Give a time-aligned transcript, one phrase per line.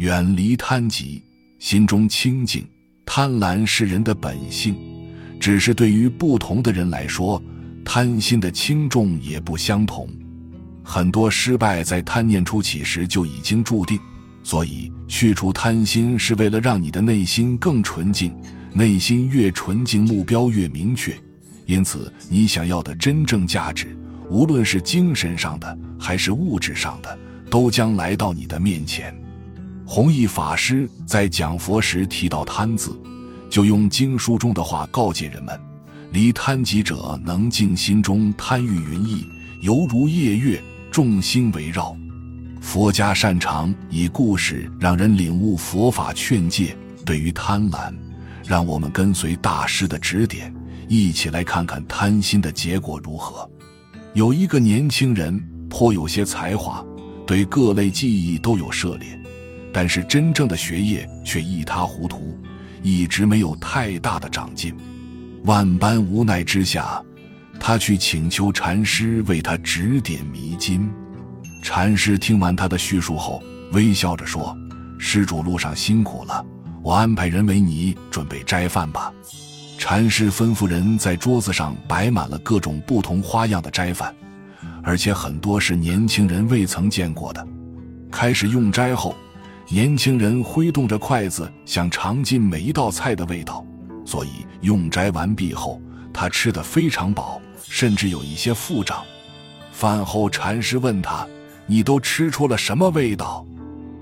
[0.00, 1.22] 远离贪急，
[1.58, 2.66] 心中清净。
[3.04, 4.74] 贪婪是人的本性，
[5.38, 7.42] 只是对于不同的人来说，
[7.84, 10.08] 贪心的轻重也不相同。
[10.82, 14.00] 很多失败在贪念初起时就已经注定，
[14.42, 18.34] 所以去除贪心是为了让你的内心更纯净。
[18.72, 21.14] 内心越纯净，目标越明确。
[21.66, 23.94] 因此，你想要的真正价值，
[24.30, 27.18] 无论是精神上的还是物质上的，
[27.50, 29.14] 都将来到你的面前。
[29.92, 32.96] 弘一法师在讲佛时提到“贪”字，
[33.50, 35.60] 就用经书中的话告诫人们：
[36.12, 39.26] 离贪己者，能静心中贪欲云翳，
[39.62, 40.62] 犹如夜月，
[40.92, 41.96] 众星围绕。
[42.60, 46.76] 佛家擅长以故事让人领悟佛法劝诫。
[47.04, 47.92] 对于贪婪，
[48.46, 50.54] 让我们跟随大师的指点，
[50.86, 53.50] 一起来看看贪心的结果如何。
[54.14, 55.36] 有一个年轻人
[55.68, 56.80] 颇有些才华，
[57.26, 59.20] 对各类技艺都有涉猎。
[59.72, 62.36] 但是真正的学业却一塌糊涂，
[62.82, 64.74] 一直没有太大的长进。
[65.44, 67.02] 万般无奈之下，
[67.58, 70.90] 他去请求禅师为他指点迷津。
[71.62, 74.56] 禅师听完他的叙述后，微笑着说
[74.98, 76.44] ：“施主路上辛苦了，
[76.82, 79.12] 我安排人为你准备斋饭吧。”
[79.78, 84.14] 禅师吩咐人在桌子上摆满了各种不同花样的斋饭，
[84.82, 87.46] 而且很多是年轻人未曾见过的。
[88.10, 89.14] 开始用斋后。
[89.72, 93.64] 年轻人挥动着筷子，想尝尽每一道菜的味道，
[94.04, 95.80] 所以用斋完毕后，
[96.12, 99.00] 他吃得非常饱，甚至有一些腹胀。
[99.70, 101.24] 饭后，禅师问他
[101.68, 103.46] ：“你都吃出了什么味道？”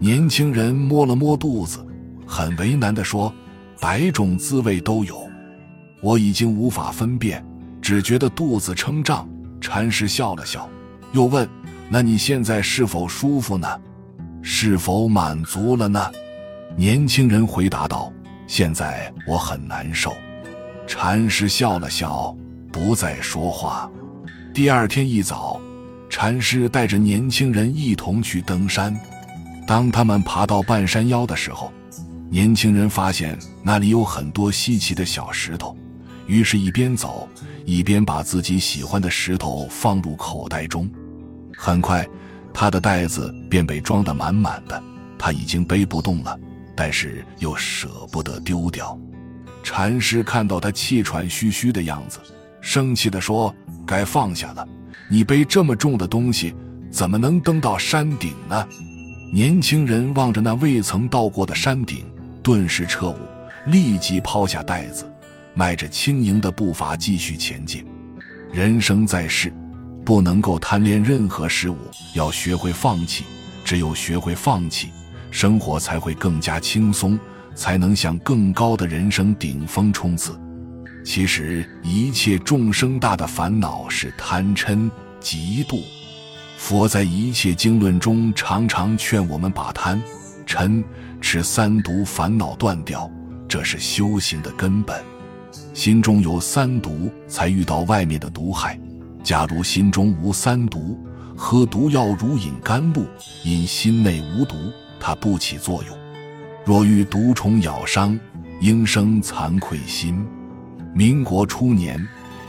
[0.00, 1.86] 年轻人摸了摸肚子，
[2.26, 3.30] 很为难地说
[3.78, 5.28] ：“百种滋味都有，
[6.00, 7.44] 我已经无法分辨，
[7.82, 9.28] 只觉得肚子撑胀。”
[9.60, 10.66] 禅师笑了笑，
[11.12, 11.46] 又问
[11.90, 13.68] ：“那你现在是否舒服呢？”
[14.42, 16.10] 是否满足了呢？
[16.76, 18.12] 年轻人回答道
[18.46, 20.14] ：“现在我很难受。”
[20.86, 22.34] 禅师笑了笑，
[22.72, 23.90] 不再说话。
[24.52, 25.60] 第二天一早，
[26.08, 28.98] 禅师带着年轻人一同去登山。
[29.66, 31.72] 当他们爬到半山腰的时候，
[32.28, 35.76] 年轻人发现那里有很多稀奇的小石头，
[36.26, 37.28] 于是，一边走
[37.64, 40.90] 一边把自己喜欢的石头放入口袋中。
[41.56, 42.04] 很快。
[42.52, 44.82] 他的袋子便被装得满满的，
[45.18, 46.38] 他已经背不动了，
[46.76, 48.98] 但是又舍不得丢掉。
[49.62, 52.18] 禅师看到他气喘吁吁的样子，
[52.60, 53.54] 生气地说
[53.86, 54.66] ：“该放下了，
[55.08, 56.54] 你背这么重的东西，
[56.90, 58.66] 怎么能登到山顶呢？”
[59.32, 62.04] 年轻人望着那未曾到过的山顶，
[62.42, 63.16] 顿时彻悟，
[63.66, 65.04] 立即抛下袋子，
[65.54, 67.86] 迈着轻盈的步伐继续前进。
[68.52, 69.52] 人生在世。
[70.04, 71.76] 不能够贪恋任何事物，
[72.14, 73.24] 要学会放弃。
[73.62, 74.88] 只有学会放弃，
[75.30, 77.16] 生活才会更加轻松，
[77.54, 80.36] 才能向更高的人生顶峰冲刺。
[81.04, 84.90] 其实，一切众生大的烦恼是贪嗔
[85.20, 85.82] 嫉妒。
[86.56, 90.02] 佛在一切经论中常常劝我们把贪、
[90.46, 90.82] 嗔、
[91.20, 93.08] 痴三毒烦恼断掉，
[93.48, 95.00] 这是修行的根本。
[95.72, 98.78] 心中有三毒，才遇到外面的毒害。
[99.22, 100.98] 假如心中无三毒，
[101.36, 103.02] 喝毒药如饮甘露；
[103.44, 104.56] 因心内无毒，
[104.98, 105.96] 它不起作用。
[106.64, 108.18] 若遇毒虫咬伤，
[108.60, 110.26] 应生惭愧心。
[110.94, 112.04] 民国初年，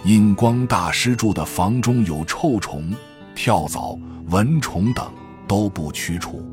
[0.05, 2.93] 印光大师住的房中有臭虫、
[3.35, 3.97] 跳蚤、
[4.29, 5.05] 蚊虫等，
[5.47, 6.43] 都不驱除。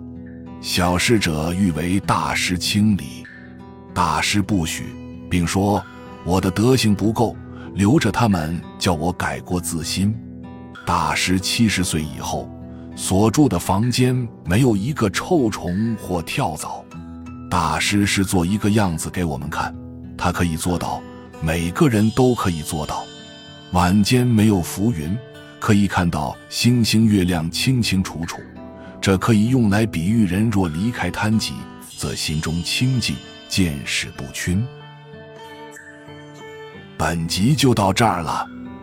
[0.61, 3.25] 小事者欲为大师清理，
[3.95, 4.87] 大师不许，
[5.31, 5.83] 并说
[6.25, 7.37] ：“我的德行不够。”
[7.75, 10.15] 留着他们，叫我改过自新。
[10.87, 12.49] 大师七十岁以后，
[12.97, 16.84] 所住的房间没有一个臭虫或跳蚤。
[17.50, 19.75] 大师是做一个样子给我们看，
[20.17, 21.03] 他可以做到，
[21.43, 23.05] 每个人都可以做到。
[23.72, 25.17] 晚间没有浮云，
[25.59, 28.38] 可以看到星星月亮清清楚楚。
[29.00, 31.55] 这可以用来比喻人若离开贪己，
[31.97, 33.14] 则心中清净，
[33.49, 34.67] 见识不群。
[36.97, 38.44] 本集就到这儿了，